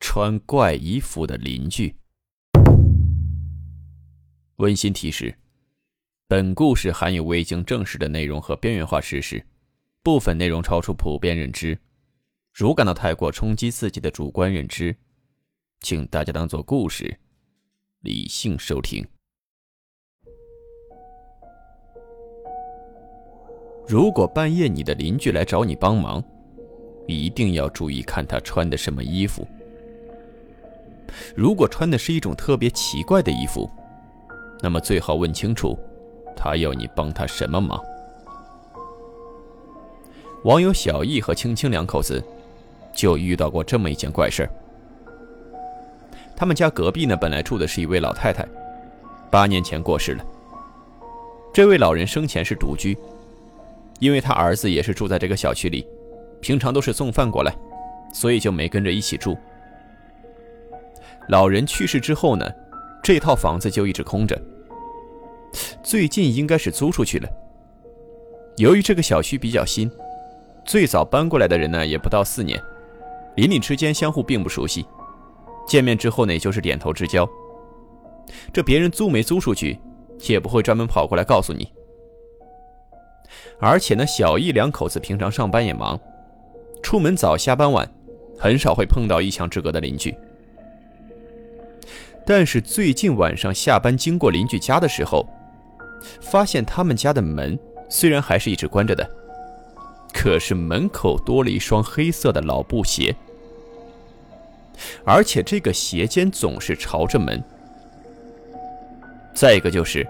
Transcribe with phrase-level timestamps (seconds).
[0.00, 1.94] 穿怪衣服的邻居。
[4.56, 5.36] 温馨提示：
[6.26, 9.44] 本故事含有未经证实的内容和边缘化事实，
[10.02, 11.78] 部分内容超出普遍认知。
[12.52, 14.96] 如感到太过冲击自己的主观认知，
[15.80, 17.18] 请大家当做故事，
[18.00, 19.06] 理性收听。
[23.86, 26.22] 如果半夜你的邻居来找你帮忙，
[27.06, 29.46] 一定要注意看他穿的什么衣服。
[31.34, 33.70] 如果穿的是一种特别奇怪的衣服，
[34.60, 35.78] 那么最好问清楚，
[36.36, 37.80] 他要你帮他什么忙。
[40.44, 42.22] 网友小易和青青两口子
[42.94, 44.50] 就遇到过这么一件怪事儿。
[46.36, 48.46] 他们家隔壁呢，本来住的是一位老太太，
[49.30, 50.24] 八年前过世了。
[51.52, 52.96] 这位老人生前是独居。
[54.00, 55.84] 因为他儿子也是住在这个小区里，
[56.40, 57.52] 平常都是送饭过来，
[58.14, 59.36] 所以就没跟着一起住。
[61.28, 62.46] 老人去世之后呢，
[63.02, 64.40] 这套房子就一直空着。
[65.82, 67.28] 最近应该是租出去了。
[68.56, 69.90] 由于这个小区比较新，
[70.64, 72.60] 最早搬过来的人呢也不到四年，
[73.36, 74.86] 邻里之间相互并不熟悉，
[75.66, 77.28] 见面之后呢也就是点头之交。
[78.52, 79.78] 这别人租没租出去，
[80.28, 81.72] 也不会专门跑过来告诉你。
[83.60, 85.98] 而且呢，小易两口子平常上班也忙，
[86.82, 87.90] 出门早下班晚，
[88.38, 90.14] 很少会碰到一墙之隔的邻居。
[92.28, 95.26] 但是最近晚上下班经过邻居家的时候，
[96.20, 97.58] 发现他们家的门
[97.88, 99.10] 虽然还是一直关着的，
[100.12, 103.16] 可是门口多了一双黑色的老布鞋，
[105.06, 107.42] 而且这个鞋尖总是朝着门。
[109.32, 110.06] 再一个就是，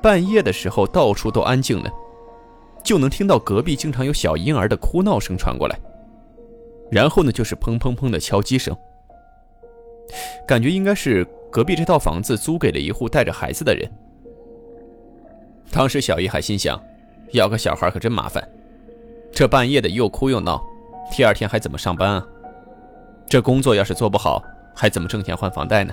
[0.00, 1.90] 半夜的时候到处都安静了。
[2.82, 5.78] 就能听到隔壁经常有小婴儿的哭闹声传过来，
[6.90, 8.74] 然后呢就是砰砰砰的敲击声，
[10.48, 13.86] 感觉应该是隔壁这套房子租给了一户带着孩子的人。
[15.70, 16.82] 当时小姨还心想，
[17.32, 18.42] 要个小孩可真麻烦，
[19.30, 20.64] 这半夜的又哭又闹，
[21.14, 22.26] 第二天还怎么上班啊？
[23.28, 24.42] 这工作要是做不好，
[24.74, 25.92] 还怎么挣钱还房贷呢？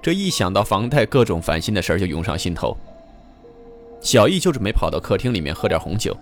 [0.00, 2.76] 这一想到房贷，各种烦心的事儿就涌上心头。
[4.00, 6.16] 小易就准备跑到客厅里面喝点红酒。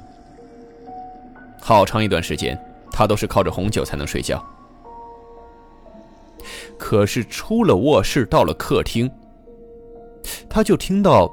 [1.60, 2.58] 好长一段时间，
[2.90, 4.42] 他都是靠着红酒才能睡觉。
[6.78, 9.10] 可是出了卧室，到了客厅，
[10.48, 11.32] 他就听到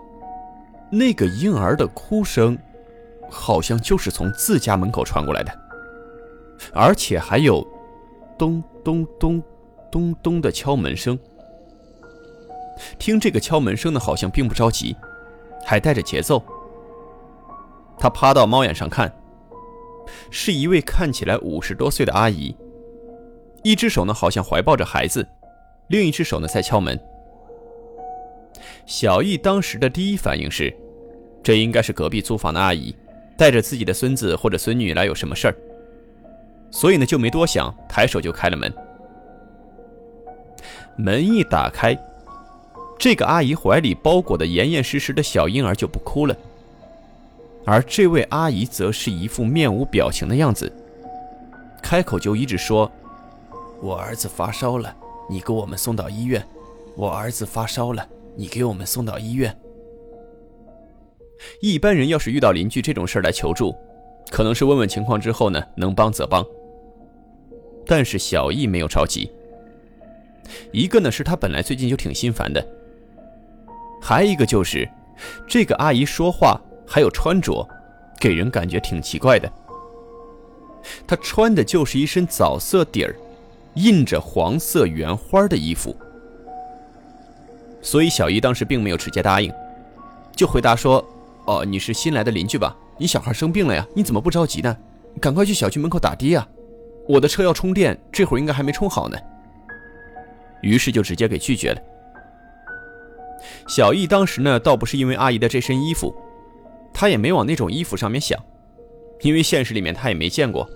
[0.91, 2.57] 那个婴儿的哭声，
[3.29, 5.51] 好像就是从自家门口传过来的，
[6.73, 7.65] 而且还有
[8.37, 9.43] 咚咚咚
[9.91, 11.17] 咚咚的敲门声。
[12.99, 14.95] 听这个敲门声呢，好像并不着急。
[15.67, 16.43] 还带着节奏。
[17.97, 19.11] 他趴到猫眼上看，
[20.29, 22.55] 是一位看起来五十多岁的阿姨，
[23.65, 25.27] 一只手呢好像怀抱着孩子，
[25.87, 26.99] 另一只手呢在敲门。
[28.85, 30.71] 小易当时的第一反应是，
[31.41, 32.95] 这应该是隔壁租房的阿姨，
[33.35, 35.55] 带着自己的孙子或者孙女来有什么事儿，
[36.69, 38.71] 所以呢就没多想，抬手就开了门。
[40.95, 41.97] 门一打开。
[42.99, 46.37] 这个阿姨怀里包裹的严严实实的小婴儿就不哭了，
[47.65, 50.71] 而这位阿姨则是一副面无表情的样子，
[51.81, 52.89] 开口就一直说
[53.81, 54.95] ：“我儿子发烧了，
[55.29, 56.45] 你给我们送到医院。
[56.95, 59.55] 我儿子发烧了，你给我们送到医院。”
[61.61, 63.75] 一般人要是遇到邻居这种事来求助，
[64.31, 66.45] 可能是问问情况之后呢，能帮则帮。
[67.85, 69.29] 但是小易没有着急，
[70.71, 72.66] 一个呢是他本来最近就挺心烦的。
[74.01, 74.89] 还一个就是，
[75.47, 77.67] 这个阿姨说话还有穿着，
[78.19, 79.51] 给人感觉挺奇怪的。
[81.05, 83.16] 她穿的就是一身枣色底儿，
[83.75, 85.95] 印着黄色圆花的衣服。
[87.81, 89.53] 所以小姨当时并没有直接答应，
[90.35, 91.05] 就回答说
[91.45, 92.75] ：“哦，你是新来的邻居吧？
[92.97, 93.85] 你小孩生病了呀？
[93.93, 94.75] 你怎么不着急呢？
[95.22, 96.47] 赶快去小区门口打的呀！
[97.07, 99.17] 我的车要充电，这会儿应该还没充好呢。”
[100.61, 101.81] 于是就直接给拒绝了。
[103.67, 106.16] 小易当时呢，倒不是因为阿姨的这身衣服，
[106.91, 108.39] 他也没往那种衣服上面想，
[109.21, 110.67] 因为现实里面他也没见过，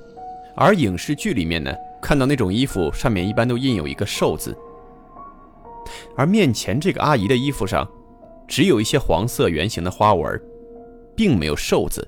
[0.55, 4.57] 而影视剧里面呢，看到那种衣服上面一般都印有一个“寿”字，
[6.15, 7.87] 而面前这个阿姨的衣服上，
[8.47, 10.41] 只有一些黄色圆形的花纹，
[11.15, 12.07] 并没有“寿”字。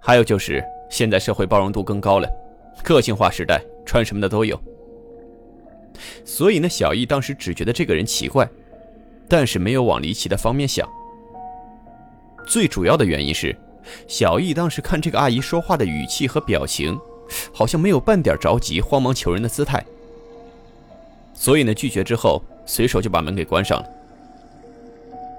[0.00, 2.28] 还有就是现在社会包容度更高了，
[2.82, 4.58] 个性化时代，穿什么的都有。
[6.24, 8.48] 所以呢，小易当时只觉得这个人奇怪，
[9.28, 10.88] 但是没有往离奇的方面想。
[12.46, 13.54] 最主要的原因是，
[14.08, 16.98] 小易当时看这个阿姨说话的语气和表情。
[17.52, 19.84] 好像没有半点着急、慌忙求人的姿态，
[21.34, 23.88] 所以呢，拒绝之后，随手就把门给关上了。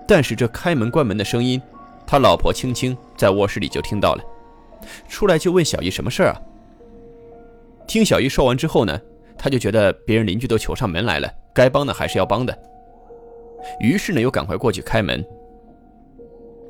[0.07, 1.61] 但是这开门关门的声音，
[2.05, 4.23] 他老婆青青在卧室里就听到了，
[5.07, 6.41] 出来就问小姨什么事儿啊？
[7.87, 8.99] 听小姨说完之后呢，
[9.37, 12.57] 他就觉得别人邻居都求上门来了，该帮的还是要帮的，
[13.79, 15.25] 于是呢，又赶快过去开门。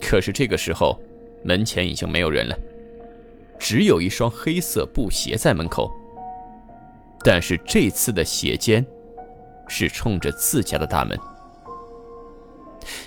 [0.01, 0.99] 可是这个时候，
[1.43, 2.57] 门前已经没有人了。
[3.61, 5.91] 只有一双黑色布鞋在门口，
[7.23, 8.83] 但是这次的鞋尖
[9.67, 11.17] 是冲着自家的大门。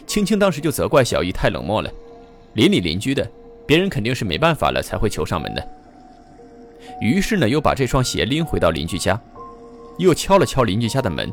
[0.07, 1.91] 青青当时就责怪小姨太冷漠了，
[2.53, 3.29] 邻里邻居的，
[3.67, 5.69] 别人肯定是没办法了才会求上门的。
[7.01, 9.21] 于是呢，又把这双鞋拎回到邻居家，
[9.99, 11.33] 又敲了敲邻居家的门。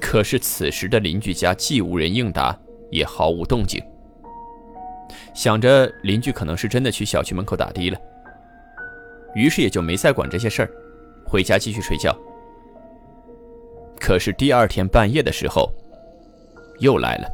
[0.00, 2.56] 可是此时的邻居家既无人应答，
[2.88, 3.82] 也毫无动静。
[5.34, 7.98] 想着邻居可能是真的去小区门口打的了，
[9.34, 10.70] 于是也就没再管这些事儿，
[11.26, 12.16] 回家继续睡觉。
[13.98, 15.70] 可是第二天半夜的时候，
[16.78, 17.28] 又来了。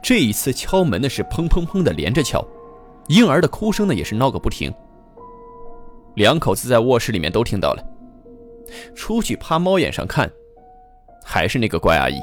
[0.00, 2.46] 这一次敲门的是砰砰砰的连着敲，
[3.08, 4.72] 婴儿的哭声呢也是闹个不停。
[6.14, 7.84] 两口子在卧室里面都听到了，
[8.94, 10.30] 出去趴猫眼上看，
[11.24, 12.20] 还是那个怪阿姨。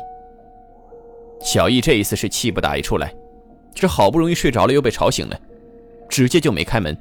[1.41, 3.13] 小易这一次是气不打一处来。
[3.73, 5.39] 这好不容易睡着了，又被吵醒了，
[6.07, 6.97] 直接就没开门，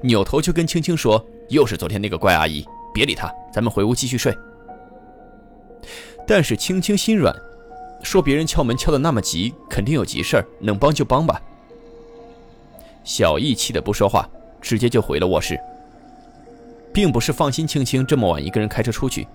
[0.00, 2.64] 扭头就跟青青说：“又是昨天那个怪阿姨，
[2.94, 4.36] 别理她，咱们回屋继续睡。”
[6.26, 7.34] 但是青青心软，
[8.02, 11.42] 说别人敲门敲的那么急，肯定有急事，能帮就帮吧。
[13.02, 14.28] 小易气得不说话，
[14.60, 15.58] 直接就回了卧室，
[16.94, 19.26] 并不是放心青青这么晚一个人开车出去，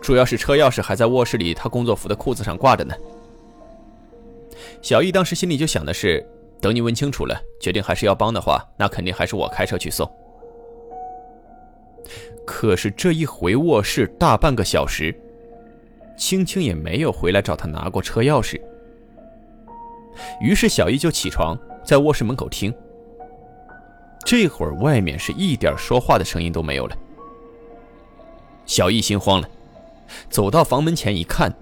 [0.00, 2.94] 主要是车钥匙还在卧室里他工作服的裤子上挂着呢。
[4.82, 6.28] 小易当时心里就想的是，
[6.60, 10.10] 等你问清楚了，决定还是要帮的话，那肯定还是我开车去送。
[12.44, 15.14] 可是这一回卧室大半个小时，
[16.18, 18.60] 青青也没有回来找他拿过车钥匙。
[20.40, 22.74] 于是小易就起床，在卧室门口听。
[24.24, 26.96] 这会儿外面是一点说话的声音都没有了。
[28.66, 29.48] 小易心慌了，
[30.28, 31.52] 走到房门前一看。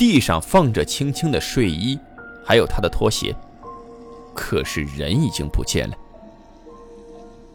[0.00, 1.98] 地上放着青青的睡衣，
[2.42, 3.36] 还有她的拖鞋，
[4.34, 5.96] 可是人已经不见了。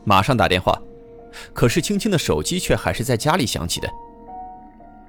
[0.04, 0.80] 马上打电话，
[1.54, 3.90] 可是青青的手机却还是在家里响起的。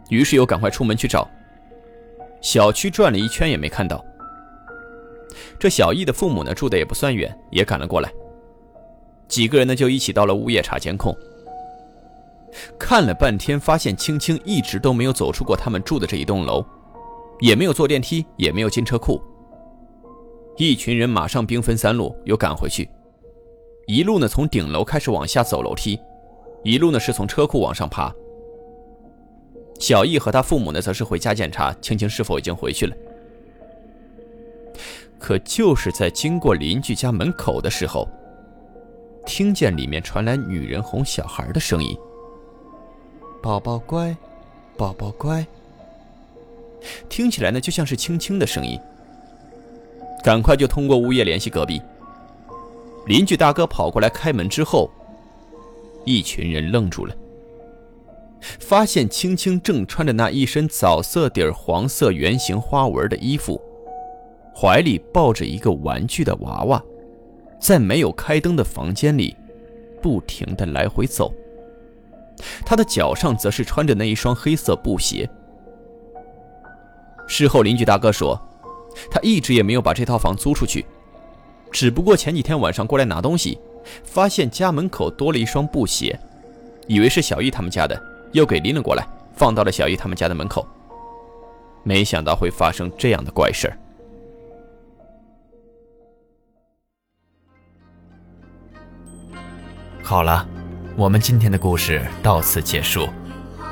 [0.09, 1.29] 于是又赶快出门去找，
[2.41, 4.03] 小区转了一圈也没看到。
[5.59, 8.11] 这小易的父母呢，住的也不算远，也赶了过来。
[9.29, 11.15] 几个人呢就一起到了物业查监控，
[12.79, 16.65] 看了半天，发现青青一直都没有走出过他们住的这一栋楼。
[17.41, 19.21] 也没有坐电梯，也没有进车库。
[20.56, 22.88] 一群人马上兵分三路，又赶回去。
[23.87, 26.00] 一路呢从顶楼开始往下走楼梯，
[26.64, 28.12] 一路呢是从车库往上爬。
[29.78, 32.97] 小易和他父母呢，则是回家检查青青是否已经回去了。
[35.19, 38.09] 可就是在经过邻居家门口的时候，
[39.26, 41.95] 听见里面传来女人哄小孩的声音
[43.43, 44.16] ：“宝宝乖，
[44.76, 45.47] 宝宝乖。”
[47.09, 48.78] 听起来呢，就像是轻轻的声音。
[50.23, 51.81] 赶快就通过物业联系隔壁
[53.07, 54.90] 邻居大哥跑过来开门之后，
[56.05, 57.14] 一群人愣住了，
[58.59, 63.61] 发现青青正穿着那一身枣色底儿黄色圆形花纹的衣服，
[64.52, 66.83] 怀里抱着一个玩具的娃娃，
[67.61, 69.37] 在没有开灯的房间里，
[70.02, 71.33] 不停的来回走。
[72.64, 75.31] 他的脚上则是穿着那一双黑色布鞋。
[77.26, 78.40] 事后，邻居大哥说，
[79.11, 80.87] 他一直也没有把这套房租出去，
[81.71, 83.59] 只不过前几天晚上过来拿东西，
[84.04, 86.18] 发现家门口多了一双布鞋，
[86.87, 88.00] 以为是小易他们家的，
[88.33, 90.66] 又给拎了过来，放到了小易他们家的门口。
[91.83, 93.73] 没想到会发生这样的怪事。
[100.02, 100.49] 好了，
[100.97, 103.09] 我们今天的故事到此结束，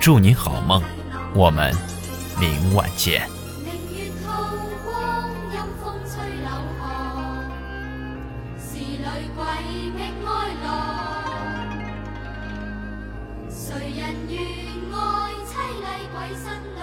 [0.01, 0.83] 祝你好梦，
[1.35, 1.73] 我们
[2.39, 3.34] 明晚见。
[13.51, 14.15] 谁人。
[14.29, 14.39] 愿
[14.93, 16.74] 爱凄厉鬼身？